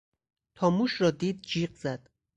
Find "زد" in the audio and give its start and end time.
1.75-2.09